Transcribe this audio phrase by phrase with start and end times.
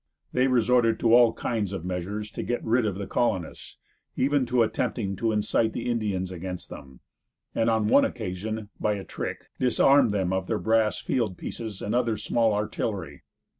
[0.33, 3.77] They resorted to all kinds of measures to get rid of the colonists,
[4.17, 7.01] even to attempting to incite the Indians against them,
[7.53, 11.93] and on one occasion, by a trick, disarmed them of their brass field pieces and
[11.93, 13.21] other small artillery.